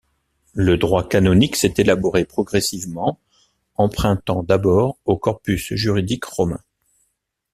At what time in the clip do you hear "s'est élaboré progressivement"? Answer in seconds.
1.55-3.19